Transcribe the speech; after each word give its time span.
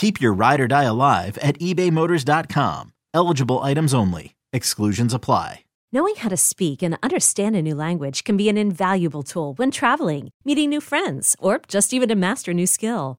Keep 0.00 0.18
your 0.18 0.32
ride 0.32 0.60
or 0.62 0.66
die 0.66 0.84
alive 0.84 1.36
at 1.42 1.58
ebaymotors.com. 1.58 2.94
Eligible 3.12 3.58
items 3.58 3.92
only. 3.92 4.34
Exclusions 4.50 5.12
apply. 5.12 5.64
Knowing 5.92 6.14
how 6.16 6.30
to 6.30 6.38
speak 6.38 6.82
and 6.82 6.96
understand 7.02 7.54
a 7.54 7.60
new 7.60 7.74
language 7.74 8.24
can 8.24 8.38
be 8.38 8.48
an 8.48 8.56
invaluable 8.56 9.22
tool 9.22 9.52
when 9.56 9.70
traveling, 9.70 10.30
meeting 10.42 10.70
new 10.70 10.80
friends, 10.80 11.36
or 11.38 11.60
just 11.68 11.92
even 11.92 12.08
to 12.08 12.14
master 12.14 12.52
a 12.52 12.54
new 12.54 12.66
skill. 12.66 13.18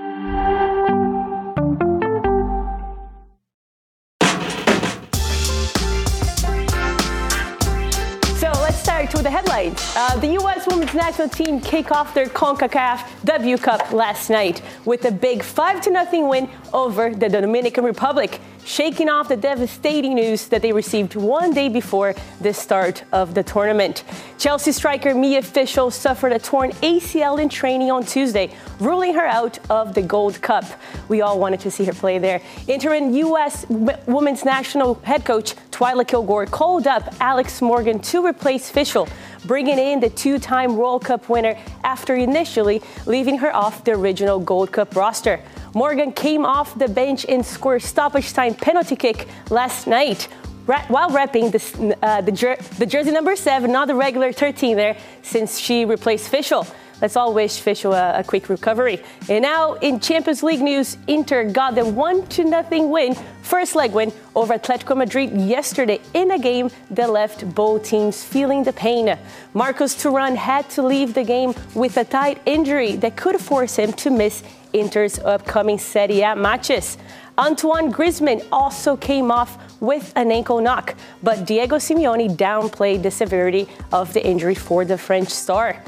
With 9.13 9.23
the 9.23 9.29
headlines. 9.31 9.93
Uh, 9.95 10.17
the 10.19 10.33
U.S. 10.33 10.67
women's 10.67 10.93
national 10.93 11.29
team 11.29 11.59
kick 11.59 11.91
off 11.91 12.13
their 12.13 12.27
CONCACAF 12.27 13.25
W 13.25 13.57
Cup 13.57 13.91
last 13.91 14.29
night 14.29 14.61
with 14.85 15.05
a 15.05 15.11
big 15.11 15.43
5 15.43 15.83
0 15.83 16.27
win 16.27 16.49
over 16.73 17.13
the 17.13 17.29
Dominican 17.29 17.83
Republic 17.83 18.39
shaking 18.65 19.09
off 19.09 19.27
the 19.27 19.35
devastating 19.35 20.15
news 20.15 20.47
that 20.47 20.61
they 20.61 20.71
received 20.71 21.15
one 21.15 21.53
day 21.53 21.69
before 21.69 22.13
the 22.39 22.53
start 22.53 23.03
of 23.11 23.33
the 23.33 23.43
tournament. 23.43 24.03
Chelsea 24.37 24.71
striker 24.71 25.13
Mia 25.13 25.41
Fishel 25.41 25.91
suffered 25.91 26.31
a 26.31 26.39
torn 26.39 26.71
ACL 26.81 27.41
in 27.41 27.49
training 27.49 27.91
on 27.91 28.05
Tuesday, 28.05 28.51
ruling 28.79 29.13
her 29.13 29.25
out 29.25 29.59
of 29.69 29.93
the 29.93 30.01
Gold 30.01 30.41
Cup. 30.41 30.65
We 31.09 31.21
all 31.21 31.39
wanted 31.39 31.59
to 31.61 31.71
see 31.71 31.85
her 31.85 31.93
play 31.93 32.17
there. 32.19 32.41
Interim 32.67 33.13
U.S. 33.15 33.65
women's 33.69 34.45
national 34.45 34.95
head 34.95 35.25
coach 35.25 35.55
Twyla 35.71 36.07
Kilgore 36.07 36.45
called 36.45 36.87
up 36.87 37.13
Alex 37.19 37.61
Morgan 37.61 37.99
to 37.99 38.25
replace 38.25 38.69
Fishel 38.69 39.07
bringing 39.45 39.79
in 39.79 39.99
the 39.99 40.09
two 40.09 40.39
time 40.39 40.77
World 40.77 41.05
Cup 41.05 41.29
winner 41.29 41.57
after 41.83 42.15
initially 42.15 42.81
leaving 43.05 43.37
her 43.39 43.53
off 43.55 43.83
the 43.83 43.91
original 43.91 44.39
Gold 44.39 44.71
Cup 44.71 44.95
roster. 44.95 45.41
Morgan 45.73 46.11
came 46.11 46.45
off 46.45 46.77
the 46.77 46.87
bench 46.87 47.25
and 47.27 47.45
scored 47.45 47.81
stoppage 47.81 48.33
time 48.33 48.53
penalty 48.55 48.95
kick 48.95 49.27
last 49.49 49.87
night 49.87 50.27
while 50.65 51.09
repping 51.09 51.51
the, 51.51 51.97
uh, 52.01 52.21
the, 52.21 52.31
jer- 52.31 52.57
the, 52.77 52.85
jersey 52.85 53.11
number 53.11 53.35
seven, 53.35 53.71
not 53.71 53.87
the 53.87 53.95
regular 53.95 54.31
13 54.31 54.77
there, 54.77 54.97
since 55.21 55.57
she 55.57 55.85
replaced 55.85 56.29
Fishel. 56.29 56.67
Let's 57.01 57.15
all 57.15 57.33
wish 57.33 57.59
Fishel 57.59 57.93
a, 57.93 58.19
a, 58.19 58.23
quick 58.23 58.47
recovery. 58.47 59.01
And 59.27 59.41
now 59.41 59.73
in 59.73 59.99
Champions 59.99 60.43
League 60.43 60.61
news, 60.61 60.97
Inter 61.07 61.49
got 61.49 61.73
the 61.73 61.83
1 61.83 62.27
to 62.27 62.43
nothing 62.43 62.91
win, 62.91 63.15
first 63.41 63.75
leg 63.75 63.91
win 63.91 64.13
over 64.35 64.53
Atletico 64.53 64.95
Madrid 64.95 65.31
yesterday 65.31 65.99
in 66.13 66.29
a 66.29 66.37
game 66.37 66.69
that 66.91 67.09
left 67.09 67.55
both 67.55 67.83
teams 67.83 68.23
feeling 68.23 68.63
the 68.63 68.73
pain. 68.73 69.17
Marcus 69.55 69.95
Thuram 69.95 70.35
had 70.35 70.69
to 70.71 70.83
leave 70.83 71.15
the 71.15 71.23
game 71.23 71.55
with 71.73 71.97
a 71.97 72.05
tight 72.05 72.39
injury 72.45 72.95
that 72.97 73.17
could 73.17 73.41
force 73.41 73.77
him 73.77 73.93
to 73.93 74.11
miss 74.11 74.43
Inter's 74.73 75.19
upcoming 75.19 75.77
Serie 75.77 76.21
A 76.21 76.35
matches. 76.35 76.97
Antoine 77.37 77.91
Griezmann 77.91 78.45
also 78.51 78.95
came 78.97 79.31
off 79.31 79.57
with 79.81 80.13
an 80.15 80.31
ankle 80.31 80.61
knock, 80.61 80.95
but 81.23 81.45
Diego 81.45 81.77
Simeone 81.77 82.35
downplayed 82.35 83.03
the 83.03 83.11
severity 83.11 83.67
of 83.91 84.13
the 84.13 84.25
injury 84.25 84.55
for 84.55 84.85
the 84.85 84.97
French 84.97 85.29
star. 85.29 85.81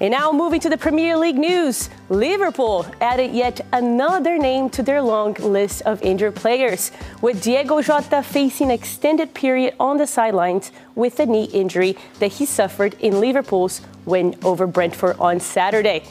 And 0.00 0.12
now 0.12 0.30
moving 0.30 0.60
to 0.60 0.68
the 0.68 0.78
Premier 0.78 1.16
League 1.16 1.38
news, 1.38 1.90
Liverpool 2.08 2.86
added 3.00 3.32
yet 3.32 3.60
another 3.72 4.38
name 4.38 4.70
to 4.70 4.82
their 4.82 5.02
long 5.02 5.34
list 5.34 5.82
of 5.82 6.00
injured 6.02 6.36
players, 6.36 6.92
with 7.20 7.42
Diogo 7.42 7.82
Jota 7.82 8.22
facing 8.22 8.68
an 8.68 8.74
extended 8.74 9.34
period 9.34 9.74
on 9.80 9.96
the 9.96 10.06
sidelines 10.06 10.70
with 10.94 11.18
a 11.18 11.26
knee 11.26 11.46
injury 11.46 11.96
that 12.20 12.28
he 12.28 12.46
suffered 12.46 12.94
in 13.00 13.18
Liverpool's 13.18 13.80
win 14.04 14.36
over 14.44 14.68
Brentford 14.68 15.16
on 15.18 15.40
Saturday. 15.40 16.04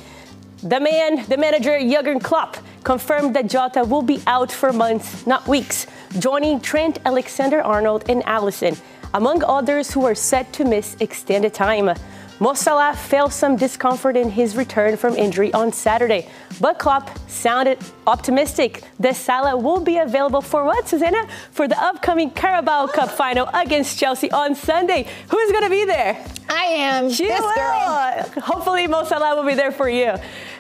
The 0.64 0.80
man, 0.80 1.24
the 1.30 1.38
manager 1.38 1.80
Jurgen 1.80 2.20
Klopp, 2.20 2.58
confirmed 2.84 3.36
that 3.36 3.46
Jota 3.46 3.84
will 3.84 4.02
be 4.02 4.20
out 4.26 4.52
for 4.52 4.74
months, 4.74 5.28
not 5.28 5.48
weeks, 5.48 5.86
joining 6.18 6.60
Trent 6.62 6.98
Alexander-Arnold 7.06 8.06
and 8.10 8.24
Alisson, 8.24 8.76
among 9.14 9.44
others 9.44 9.92
who 9.92 10.04
are 10.06 10.16
set 10.16 10.52
to 10.54 10.66
miss 10.66 10.98
extended 11.00 11.54
time. 11.54 11.96
Mo 12.40 12.54
Salah 12.54 12.96
felt 12.96 13.34
some 13.34 13.56
discomfort 13.56 14.16
in 14.16 14.30
his 14.30 14.56
return 14.56 14.96
from 14.96 15.16
injury 15.16 15.52
on 15.54 15.72
Saturday, 15.72 16.28
but 16.60 16.78
Klopp 16.78 17.10
sounded 17.28 17.80
optimistic 18.06 18.84
that 19.00 19.16
Salah 19.16 19.58
will 19.58 19.80
be 19.80 19.98
available 19.98 20.42
for 20.42 20.64
what, 20.64 20.88
Susannah? 20.88 21.28
For 21.52 21.68
the 21.68 21.80
upcoming 21.82 22.30
Carabao 22.30 22.88
Cup 22.88 23.10
final 23.10 23.50
against 23.54 23.98
Chelsea 24.00 24.32
on 24.32 24.54
Sunday. 24.54 25.08
Who's 25.30 25.52
going 25.52 25.64
to 25.64 25.70
be 25.70 25.86
there? 25.86 26.24
I 26.50 26.64
am. 26.64 27.10
She 27.10 27.26
this 27.26 27.42
will. 27.42 27.56
Girl. 27.56 28.44
Hopefully, 28.44 28.88
Mo 28.88 29.04
Salah 29.04 29.36
will 29.36 29.48
be 29.48 29.56
there 29.56 29.72
for 29.72 29.90
you. 29.90 30.14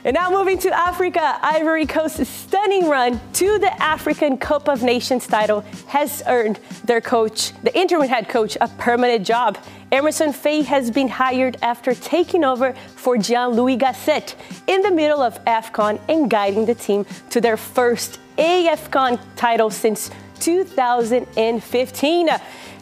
And 0.04 0.14
now 0.14 0.30
moving 0.30 0.58
to 0.60 0.72
Africa, 0.72 1.40
Ivory 1.42 1.86
Coast's 1.86 2.30
stunning 2.30 2.88
run 2.88 3.20
to 3.34 3.58
the 3.60 3.74
African 3.82 4.38
Cup 4.38 4.70
of 4.70 4.84
Nations 4.84 5.26
title 5.28 5.62
has 5.88 6.22
earned 6.28 6.60
their 6.86 7.02
coach, 7.02 7.52
the 7.64 7.78
interim 7.78 8.08
head 8.08 8.30
coach, 8.30 8.58
a 8.62 8.68
permanent 8.68 9.26
job. 9.26 9.58
Emerse 9.92 10.20
Faé 10.20 10.64
has 10.66 10.92
been 10.92 11.08
hired 11.08 11.58
after 11.62 11.94
taking 11.96 12.44
over 12.44 12.74
for 12.96 13.18
Jean-Louis 13.18 13.78
Gasset 13.78 14.36
in 14.68 14.82
the 14.82 14.92
middle 14.92 15.22
of 15.22 15.44
AFCON 15.46 16.00
and 16.10 16.30
guiding 16.30 16.66
the 16.66 16.76
team 16.76 17.06
to 17.30 17.42
their 17.42 17.58
first 17.58 18.20
AFCON 18.38 19.20
title 19.36 19.70
since 19.70 20.12
2015. 20.40 22.28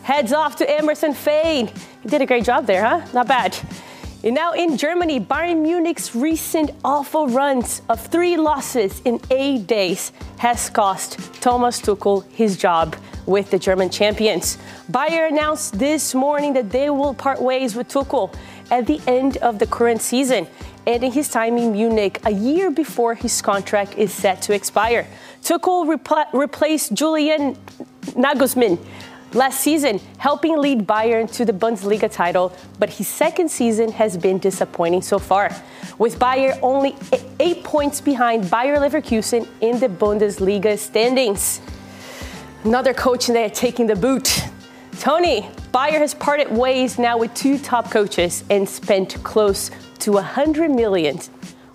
Heads 0.04 0.34
off 0.34 0.56
to 0.58 0.80
Emerse 0.80 1.02
Faé. 1.02 1.70
He 2.04 2.10
did 2.10 2.22
a 2.22 2.26
great 2.26 2.44
job 2.44 2.66
there, 2.66 2.84
huh? 2.84 3.06
Not 3.14 3.28
bad. 3.28 3.58
And 4.26 4.34
now 4.34 4.54
in 4.54 4.76
Germany, 4.76 5.20
Bayern 5.20 5.62
Munich's 5.62 6.16
recent 6.16 6.72
awful 6.84 7.28
runs 7.28 7.84
of 7.88 8.04
three 8.08 8.38
losses 8.38 9.00
in 9.06 9.22
eight 9.30 9.68
days 9.68 10.12
has 10.40 10.68
cost 10.68 11.20
Thomas 11.44 11.80
Tuchel 11.80 12.26
his 12.32 12.58
job 12.58 12.96
with 13.28 13.52
the 13.52 13.60
German 13.60 13.92
champions. 13.92 14.58
Bayern 14.92 15.30
announced 15.30 15.78
this 15.78 16.16
morning 16.16 16.54
that 16.54 16.72
they 16.72 16.90
will 16.90 17.14
part 17.14 17.40
ways 17.40 17.76
with 17.76 17.88
Tuchel 17.88 18.36
at 18.72 18.88
the 18.88 19.00
end 19.06 19.38
of 19.38 19.60
the 19.60 19.68
current 19.68 20.02
season, 20.02 20.48
ending 20.88 21.12
his 21.12 21.30
time 21.30 21.56
in 21.60 21.74
Munich 21.74 22.20
a 22.26 22.32
year 22.32 22.72
before 22.72 23.14
his 23.14 23.44
contract 23.44 23.96
is 23.96 24.12
set 24.12 24.42
to 24.42 24.56
expire. 24.56 25.06
Tuchel 25.44 25.86
repl- 25.86 26.34
replaced 26.34 26.96
Julian 26.96 27.56
Nagelsmann 28.16 28.80
last 29.36 29.60
season, 29.60 30.00
helping 30.18 30.58
lead 30.58 30.88
Bayern 30.88 31.32
to 31.34 31.46
the 31.46 31.52
Bundesliga 31.54 32.12
title, 32.12 32.54
but 32.80 32.90
his 32.90 33.08
second 33.08 33.50
season 33.50 33.92
has 33.92 34.18
been 34.18 34.40
disappointing 34.40 35.02
so 35.02 35.20
far. 35.20 35.52
With 35.98 36.18
Bayern 36.18 36.58
only 36.62 36.96
eight 37.40 37.64
points 37.64 38.02
behind 38.02 38.50
Bayer 38.50 38.78
Leverkusen 38.78 39.48
in 39.62 39.80
the 39.80 39.90
Bundesliga 39.90 40.78
standings. 40.78 41.62
Another 42.64 42.94
coach 42.94 43.28
there 43.28 43.50
taking 43.50 43.88
the 43.88 43.96
boot. 43.96 44.44
Tony, 45.00 45.48
Bayer 45.72 46.00
has 46.00 46.14
parted 46.14 46.50
ways 46.50 46.98
now 46.98 47.18
with 47.18 47.34
two 47.34 47.58
top 47.58 47.92
coaches 47.92 48.44
and 48.50 48.68
spent 48.68 49.22
close 49.24 49.70
to 50.00 50.14
100 50.14 50.72
million 50.72 51.20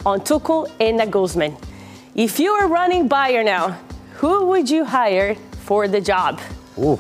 on 0.06 0.21
Tuchel 0.21 0.71
and 0.81 0.99
Nagelsmann. 0.99 1.63
If 2.15 2.41
you 2.41 2.55
were 2.55 2.67
running 2.67 3.06
Bayer 3.09 3.45
now, 3.45 3.79
who 4.15 4.47
would 4.47 4.69
you 4.71 4.85
hire 4.85 5.35
for 5.65 5.87
the 5.87 6.01
job? 6.01 6.41
Ooh. 6.79 6.99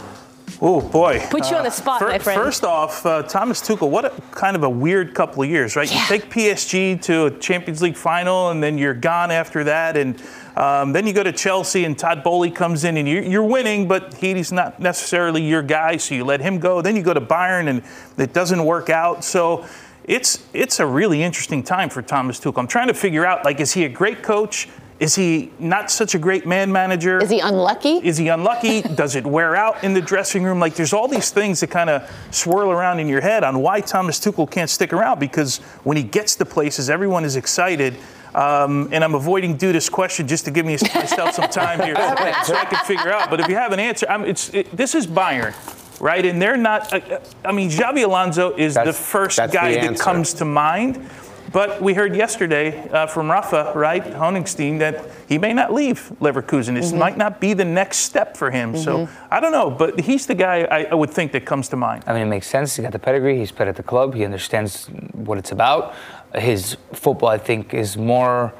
Oh 0.62 0.82
boy! 0.82 1.26
Put 1.30 1.50
you 1.50 1.56
on 1.56 1.64
the 1.64 1.70
spot, 1.70 2.02
uh, 2.02 2.06
my 2.06 2.18
friend. 2.18 2.38
First 2.38 2.64
off, 2.64 3.06
uh, 3.06 3.22
Thomas 3.22 3.62
Tuchel, 3.62 3.88
what 3.88 4.04
a 4.04 4.10
kind 4.32 4.54
of 4.54 4.62
a 4.62 4.68
weird 4.68 5.14
couple 5.14 5.42
of 5.42 5.48
years, 5.48 5.74
right? 5.74 5.90
Yeah. 5.90 6.02
You 6.02 6.06
take 6.06 6.30
PSG 6.30 7.00
to 7.02 7.26
a 7.26 7.30
Champions 7.38 7.80
League 7.80 7.96
final, 7.96 8.50
and 8.50 8.62
then 8.62 8.76
you're 8.76 8.92
gone 8.92 9.30
after 9.30 9.64
that, 9.64 9.96
and 9.96 10.22
um, 10.56 10.92
then 10.92 11.06
you 11.06 11.14
go 11.14 11.22
to 11.22 11.32
Chelsea, 11.32 11.86
and 11.86 11.98
Todd 11.98 12.22
Boehly 12.22 12.50
comes 12.50 12.84
in, 12.84 12.98
and 12.98 13.08
you're, 13.08 13.22
you're 13.22 13.44
winning, 13.44 13.88
but 13.88 14.12
he's 14.14 14.52
not 14.52 14.78
necessarily 14.78 15.42
your 15.42 15.62
guy, 15.62 15.96
so 15.96 16.14
you 16.14 16.24
let 16.24 16.42
him 16.42 16.58
go. 16.58 16.82
Then 16.82 16.94
you 16.94 17.02
go 17.02 17.14
to 17.14 17.22
Bayern, 17.22 17.68
and 17.68 17.82
it 18.18 18.34
doesn't 18.34 18.62
work 18.62 18.90
out. 18.90 19.24
So 19.24 19.66
it's 20.04 20.44
it's 20.52 20.78
a 20.78 20.84
really 20.86 21.22
interesting 21.22 21.62
time 21.62 21.88
for 21.88 22.02
Thomas 22.02 22.38
Tuchel. 22.38 22.58
I'm 22.58 22.66
trying 22.66 22.88
to 22.88 22.94
figure 22.94 23.24
out, 23.24 23.46
like, 23.46 23.60
is 23.60 23.72
he 23.72 23.86
a 23.86 23.88
great 23.88 24.22
coach? 24.22 24.68
Is 25.00 25.14
he 25.14 25.50
not 25.58 25.90
such 25.90 26.14
a 26.14 26.18
great 26.18 26.46
man 26.46 26.70
manager? 26.70 27.18
Is 27.22 27.30
he 27.30 27.40
unlucky? 27.40 27.96
Is 28.06 28.18
he 28.18 28.28
unlucky? 28.28 28.82
Does 29.02 29.16
it 29.16 29.24
wear 29.26 29.56
out 29.56 29.82
in 29.82 29.94
the 29.94 30.02
dressing 30.02 30.44
room? 30.44 30.60
Like, 30.60 30.74
there's 30.74 30.92
all 30.92 31.08
these 31.08 31.30
things 31.30 31.60
that 31.60 31.70
kind 31.70 31.88
of 31.88 32.08
swirl 32.30 32.70
around 32.70 33.00
in 33.00 33.08
your 33.08 33.22
head 33.22 33.42
on 33.42 33.60
why 33.60 33.80
Thomas 33.80 34.20
Tuchel 34.20 34.48
can't 34.48 34.68
stick 34.68 34.92
around 34.92 35.18
because 35.18 35.56
when 35.84 35.96
he 35.96 36.02
gets 36.02 36.36
to 36.36 36.44
places, 36.44 36.90
everyone 36.90 37.24
is 37.24 37.36
excited. 37.36 37.96
Um, 38.34 38.90
and 38.92 39.02
I'm 39.02 39.14
avoiding 39.14 39.56
do 39.56 39.72
this 39.72 39.88
question 39.88 40.28
just 40.28 40.44
to 40.44 40.50
give 40.50 40.66
me 40.66 40.76
myself 40.94 41.34
some 41.34 41.48
time 41.48 41.80
here 41.80 41.96
so 42.44 42.54
I 42.54 42.66
can 42.68 42.84
figure 42.84 43.10
out. 43.10 43.30
But 43.30 43.40
if 43.40 43.48
you 43.48 43.54
have 43.54 43.72
an 43.72 43.80
answer, 43.80 44.06
I'm, 44.06 44.24
it's, 44.26 44.52
it, 44.52 44.70
this 44.76 44.94
is 44.94 45.06
Bayern, 45.06 45.54
right? 45.98 46.24
And 46.26 46.40
they're 46.42 46.58
not, 46.58 46.92
uh, 46.92 47.20
I 47.42 47.52
mean, 47.52 47.70
Xabi 47.70 48.04
Alonso 48.04 48.54
is 48.54 48.74
That's- 48.74 48.94
the 48.94 49.02
first 49.02 49.38
guy 49.38 49.80
the 49.80 49.88
that 49.88 49.98
comes 49.98 50.34
to 50.34 50.44
mind. 50.44 51.08
But 51.52 51.82
we 51.82 51.94
heard 51.94 52.14
yesterday 52.14 52.88
uh, 52.90 53.06
from 53.06 53.30
Rafa, 53.30 53.72
right, 53.74 54.04
Honigstein, 54.04 54.78
that 54.78 55.04
he 55.28 55.36
may 55.38 55.52
not 55.52 55.72
leave 55.72 56.12
Leverkusen. 56.20 56.74
This 56.74 56.92
might 56.92 57.16
not 57.16 57.40
be 57.40 57.54
the 57.54 57.64
next 57.64 57.98
step 57.98 58.36
for 58.36 58.50
him. 58.50 58.76
So 58.76 59.08
I 59.30 59.40
don't 59.40 59.52
know, 59.52 59.70
but 59.70 60.00
he's 60.00 60.26
the 60.26 60.34
guy 60.34 60.62
I, 60.62 60.84
I 60.84 60.94
would 60.94 61.10
think 61.10 61.32
that 61.32 61.44
comes 61.44 61.68
to 61.70 61.76
mind. 61.76 62.04
I 62.06 62.12
mean, 62.12 62.22
it 62.22 62.26
makes 62.26 62.46
sense. 62.46 62.76
He's 62.76 62.84
got 62.84 62.92
the 62.92 62.98
pedigree. 62.98 63.38
He's 63.38 63.52
played 63.52 63.68
at 63.68 63.76
the 63.76 63.82
club. 63.82 64.14
He 64.14 64.24
understands 64.24 64.86
what 65.12 65.38
it's 65.38 65.50
about. 65.52 65.94
His 66.34 66.76
football, 66.92 67.30
I 67.30 67.38
think, 67.38 67.74
is 67.74 67.96
more 67.96 68.52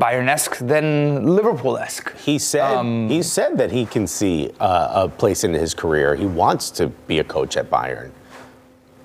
Bayern-esque 0.00 0.58
than 0.58 1.26
Liverpool-esque. 1.26 2.16
He 2.18 2.38
said 2.38 3.10
he 3.10 3.22
said 3.22 3.58
that 3.58 3.72
he 3.72 3.84
can 3.84 4.06
see 4.06 4.52
uh, 4.60 5.04
a 5.04 5.08
place 5.08 5.44
in 5.44 5.52
his 5.52 5.74
career. 5.74 6.14
He 6.14 6.24
wants 6.24 6.70
to 6.72 6.86
be 7.08 7.18
a 7.18 7.24
coach 7.24 7.56
at 7.56 7.68
Bayern. 7.68 8.12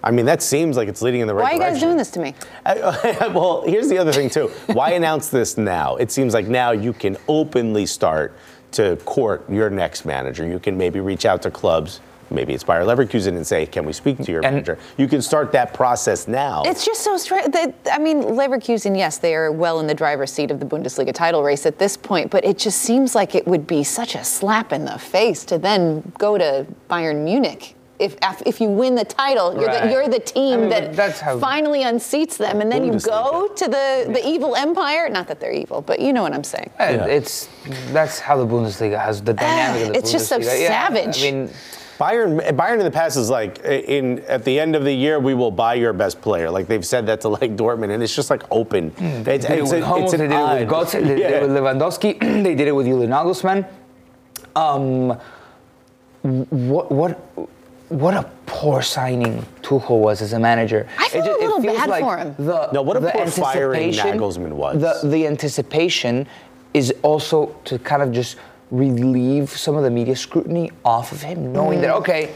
I 0.04 0.12
mean, 0.12 0.26
that 0.26 0.42
seems 0.42 0.76
like 0.76 0.90
it's 0.90 1.02
leading 1.02 1.22
in 1.22 1.28
the 1.28 1.34
right 1.34 1.58
direction. 1.58 1.60
Why 1.60 1.66
are 1.66 1.70
you 1.70 1.74
guys 1.74 1.82
doing 1.82 1.98
this 1.98 2.12
to 2.12 2.20
me? 2.20 2.36
well, 3.34 3.64
here's 3.66 3.88
the 3.88 3.98
other 3.98 4.12
thing 4.12 4.30
too. 4.30 4.50
Why 4.68 4.92
announce 5.00 5.30
this 5.30 5.58
now? 5.58 5.96
It 5.96 6.12
seems 6.12 6.34
like 6.34 6.48
now 6.48 6.72
you 6.72 6.92
can 6.92 7.18
openly 7.28 7.86
start 7.86 8.36
to 8.74 8.98
court 9.06 9.50
your 9.50 9.70
next 9.70 10.04
manager. 10.04 10.46
You 10.46 10.60
can 10.60 10.78
maybe 10.78 11.00
reach 11.00 11.26
out 11.26 11.42
to 11.44 11.52
clubs. 11.52 12.02
Maybe 12.32 12.54
it's 12.54 12.64
Bayer 12.64 12.84
Leverkusen 12.84 13.36
and 13.36 13.46
say, 13.46 13.68
"Can 13.68 13.86
we 13.86 13.94
speak 13.94 14.18
to 14.18 14.32
your 14.32 14.44
And- 14.44 14.56
manager?" 14.56 14.80
You 14.98 15.08
can 15.08 15.22
start 15.22 15.52
that 15.52 15.74
process 15.74 16.28
now. 16.28 16.64
It's 16.66 16.84
just 16.84 17.02
so 17.02 17.16
strange. 17.16 17.54
I 17.92 18.00
mean, 18.00 18.24
Leverkusen, 18.24 18.98
yes, 18.98 19.20
they 19.20 19.36
are 19.36 19.52
well 19.52 19.80
in 19.80 19.86
the 19.86 19.94
driver's 19.94 20.32
seat 20.34 20.50
of 20.50 20.60
the 20.60 20.66
Bundesliga 20.66 21.14
title 21.14 21.44
race 21.44 21.66
at 21.68 21.78
this 21.78 21.96
point, 21.96 22.32
but 22.32 22.44
it 22.44 22.58
just 22.58 22.80
seems 22.80 23.14
like 23.14 23.36
it 23.36 23.48
would 23.48 23.68
be 23.68 23.84
such 23.84 24.16
a 24.16 24.24
slap 24.24 24.74
in 24.74 24.86
the 24.86 24.98
face 24.98 25.46
to 25.46 25.60
then 25.60 26.12
go 26.18 26.38
to 26.38 26.66
Bayern 26.90 27.24
Munich. 27.24 27.76
If, 28.00 28.18
if 28.46 28.60
you 28.60 28.70
win 28.70 28.96
the 28.96 29.06
title, 29.06 29.54
you're, 29.54 29.72
the, 29.72 29.92
you're 29.92 30.08
the 30.08 30.20
team 30.20 30.54
I 30.54 30.62
mean, 30.62 30.70
that 30.72 30.96
that's 30.96 31.20
how- 31.20 31.38
finally 31.40 31.84
unseats 31.84 32.38
them, 32.38 32.60
and 32.60 32.72
then 32.72 32.84
you 32.84 33.00
go 33.00 33.48
to 33.56 33.66
the, 33.66 34.10
the 34.12 34.22
evil 34.28 34.56
empire. 34.56 35.08
Not 35.10 35.28
that 35.28 35.40
they're 35.40 35.52
evil, 35.54 35.82
but 35.82 36.00
you 36.00 36.12
know 36.12 36.24
what 36.24 36.34
I'm 36.34 36.44
saying. 36.44 36.72
Uh, 36.80 37.06
It's 37.08 37.48
that's 37.92 38.20
how 38.20 38.36
the 38.38 38.46
Bundesliga 38.48 39.00
has 39.00 39.22
the 39.22 39.34
dynamic 39.34 39.88
of 39.88 39.94
the 39.94 40.00
It's 40.00 40.12
just 40.12 40.28
so 40.28 40.38
Yeah, 40.38 40.68
savage. 40.68 41.20
I 41.24 41.32
mean, 41.32 41.50
Bayern, 42.00 42.42
Bayern 42.58 42.80
in 42.80 42.86
the 42.86 42.92
past 42.92 43.16
is 43.16 43.30
like 43.30 43.60
in 43.64 44.20
at 44.28 44.44
the 44.44 44.60
end 44.60 44.76
of 44.76 44.84
the 44.84 44.92
year 44.94 45.20
we 45.20 45.36
will 45.36 45.52
buy 45.52 45.76
your 45.76 45.94
best 45.94 46.20
player. 46.20 46.50
Like 46.50 46.68
they've 46.68 46.86
said 46.86 47.06
that 47.06 47.22
to 47.22 47.30
like 47.30 47.56
Dortmund, 47.56 47.92
and 47.92 48.02
it's 48.02 48.16
just 48.16 48.32
like 48.32 48.42
open. 48.50 48.88
It's, 48.88 49.00
Hmm. 49.00 49.24
they 49.24 49.38
did 49.38 49.52
it 49.52 49.60
it's 49.60 49.72
with 49.72 49.84
Hummels, 49.84 50.14
it's 50.14 50.20
they 50.22 50.28
did 50.28 50.36
it 50.36 50.60
with 50.60 50.70
Götze, 50.70 50.92
they 50.94 51.16
did 51.16 51.32
it 51.32 51.42
with 51.44 51.52
Lewandowski, 51.52 52.20
they 52.44 52.56
did 52.56 52.68
it 52.68 52.72
with 52.72 52.88
Julian 52.88 53.12
Nagelsmann. 53.12 53.68
Um, 54.56 55.18
what 56.24 56.92
what 56.92 57.20
what 58.00 58.14
a 58.14 58.30
poor 58.46 58.82
signing 58.82 59.46
Tuchel 59.62 60.00
was 60.00 60.22
as 60.22 60.34
a 60.34 60.40
manager. 60.40 60.88
I 60.98 61.10
feel 61.10 61.22
It 61.22 61.26
ju- 61.26 61.32
a 61.32 61.42
little 61.42 61.62
feels 61.62 61.78
bad 61.78 61.90
like 61.90 62.04
for 62.04 62.18
him. 62.18 62.36
The, 62.38 62.72
No, 62.72 62.82
what 62.82 62.98
a 62.98 63.00
the 63.00 63.12
poor 63.12 63.28
firing 63.28 63.84
anticipation- 63.90 64.20
Nagelsmann 64.20 64.52
was. 64.54 64.82
The 64.82 65.08
the 65.08 65.28
anticipation 65.28 66.28
is 66.74 66.94
also 67.04 67.56
to 67.66 67.78
kind 67.80 68.02
of 68.02 68.12
just 68.12 68.38
relieve 68.72 69.50
some 69.52 69.76
of 69.76 69.84
the 69.84 69.90
media 69.92 70.16
scrutiny 70.16 70.72
off 70.84 71.12
of 71.12 71.22
him, 71.22 71.54
knowing 71.54 71.82
that 71.82 71.92
okay, 71.98 72.32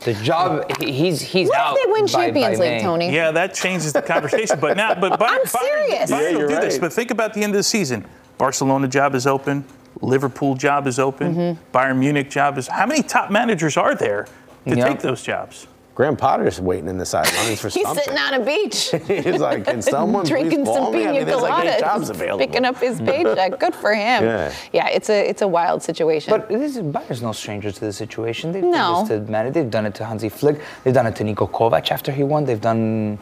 the 0.00 0.12
job 0.14 0.70
he's 0.80 1.20
he's 1.22 1.48
What 1.48 1.58
out. 1.58 1.76
if 1.78 1.84
they 1.86 1.92
win 1.92 2.06
by- 2.06 2.12
by 2.12 2.24
Champions 2.26 2.58
League, 2.58 2.70
May. 2.72 2.82
Tony? 2.82 3.10
Yeah, 3.14 3.30
that 3.32 3.54
changes 3.54 3.92
the 3.92 4.02
conversation. 4.02 4.58
but 4.60 4.76
now, 4.76 4.94
but 4.94 5.12
Bayern, 5.20 5.28
I'm 5.30 5.40
Bayern- 5.42 5.48
serious. 5.48 6.10
Bayern 6.10 6.20
Yeah, 6.20 6.32
will 6.32 6.38
you're 6.40 6.48
do 6.48 6.60
this. 6.60 6.78
But 6.78 6.92
think 6.92 7.10
about 7.10 7.34
the 7.34 7.42
end 7.42 7.52
of 7.52 7.56
the 7.58 7.62
season. 7.62 8.04
Barcelona 8.38 8.88
job 8.88 9.14
is 9.14 9.26
open. 9.26 9.64
Liverpool 10.02 10.54
job 10.54 10.86
is 10.86 10.98
open. 10.98 11.34
Mm-hmm. 11.34 11.76
Bayern 11.76 11.98
Munich 11.98 12.30
job 12.30 12.56
is. 12.58 12.66
How 12.68 12.86
many 12.86 13.02
top 13.02 13.30
managers 13.30 13.76
are 13.76 13.94
there 13.94 14.26
to 14.70 14.76
Yeah. 14.78 14.88
take 14.88 15.00
those 15.00 15.22
jobs? 15.22 15.66
Graham 15.94 16.16
Potter's 16.16 16.60
waiting 16.62 16.88
in 16.88 16.96
the 16.96 17.04
sidelines 17.04 17.60
for 17.60 17.68
He's 17.74 17.82
something. 17.82 18.04
sitting 18.04 18.18
on 18.18 18.34
a 18.34 18.44
beach. 18.44 18.90
He's 19.06 19.38
like, 19.40 19.64
can 19.66 19.82
someone 19.82 20.24
drinking 20.24 20.64
please 20.64 20.74
some 20.74 20.84
call 20.84 20.92
me? 20.92 21.00
I 21.00 21.06
pina 21.08 21.12
mean, 21.18 21.26
there's 21.26 21.42
like 21.42 21.66
eight 21.66 21.80
jobs 21.80 22.06
coladas, 22.06 22.14
available. 22.14 22.46
picking 22.46 22.64
up 22.64 22.76
his 22.78 23.00
paycheck. 23.02 23.58
Good 23.60 23.74
for 23.74 23.92
him. 23.92 24.24
Yeah. 24.24 24.52
Yeah, 24.72 24.88
it's 24.88 25.10
a 25.10 25.28
it's 25.28 25.42
a 25.42 25.48
wild 25.48 25.82
situation. 25.82 26.30
But 26.30 26.48
this 26.48 26.76
is, 26.76 26.82
Bayern's 26.82 27.20
no 27.20 27.32
stranger 27.32 27.70
to 27.70 27.80
the 27.80 27.92
situation. 27.92 28.52
They've 28.52 28.62
No. 28.64 28.70
done 28.70 29.08
this 29.08 29.26
to 29.26 29.30
Man- 29.30 29.52
They've 29.52 29.68
done 29.70 29.84
it 29.84 29.94
to 29.96 30.04
Hansi 30.06 30.30
Flick. 30.30 30.60
They've 30.84 30.94
done 30.94 31.06
it 31.06 31.16
to 31.16 31.24
Niko 31.24 31.50
Kovac 31.50 31.90
after 31.90 32.12
he 32.12 32.22
won. 32.22 32.44
They've 32.46 32.60
done, 32.60 33.18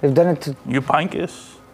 they've 0.00 0.14
done 0.14 0.28
it 0.28 0.40
to 0.42 0.56
Jupp 0.70 0.86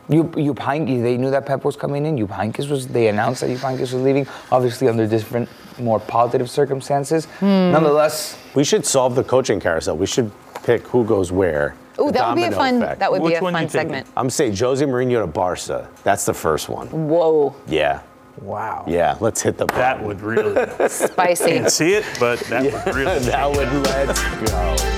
Heynckes. 0.09 0.33
Jupp 0.35 0.45
Jupp 0.47 0.57
Heynckes. 0.59 1.03
They 1.03 1.17
knew 1.17 1.31
that 1.31 1.47
Pep 1.47 1.65
was 1.65 1.77
coming 1.77 2.07
in. 2.07 2.17
Jupp 2.19 2.31
Heynckes 2.31 2.69
was. 2.71 2.87
They 2.87 3.09
announced 3.09 3.41
that 3.43 3.49
Jupp 3.49 3.61
Heynckes 3.61 3.81
was 3.81 3.95
leaving, 3.95 4.27
obviously 4.50 4.88
under 4.88 5.07
different, 5.07 5.49
more 5.79 6.00
positive 6.00 6.50
circumstances. 6.50 7.27
Hmm. 7.41 7.73
Nonetheless, 7.73 8.37
We 8.55 8.65
should 8.65 8.85
solve 8.87 9.15
the 9.15 9.25
coaching 9.25 9.61
carousel. 9.61 9.97
We 9.97 10.07
should 10.07 10.31
pick 10.65 10.83
who 10.88 11.05
goes 11.05 11.31
where. 11.33 11.75
Oh, 12.00 12.11
that 12.12 12.29
would 12.29 12.37
be 12.37 12.45
a 12.45 12.50
domino 12.50 12.57
fun. 12.57 12.83
effect. 12.83 13.00
That 13.00 13.11
would 13.11 13.23
Which 13.23 13.33
be 13.33 13.37
a 13.38 13.43
one 13.43 13.53
you 13.55 13.59
fun 13.61 13.69
thinking? 13.69 13.81
segment. 13.95 14.07
I'm 14.17 14.31
saying 14.31 14.57
Jose 14.57 14.85
Mourinho 14.85 15.21
to 15.21 15.27
Barca. 15.27 15.88
That's 16.05 16.25
the 16.25 16.35
first 16.35 16.69
one. 16.69 16.87
Whoa, 16.88 17.57
Yeah. 17.67 18.03
wow. 18.41 18.85
Yeah. 18.87 19.17
Let's 19.19 19.43
hit 19.43 19.59
the 19.59 19.67
That 19.67 20.00
would 20.05 20.21
really 20.21 20.55
spicy. 20.88 21.45
can't 21.47 21.73
see 21.73 21.95
it, 21.95 22.05
but 22.21 22.38
that 22.50 22.62
would 22.87 22.95
really. 22.95 23.19
that 23.31 23.50
would 23.50 23.73
let's 23.85 24.50
go. 24.50 24.98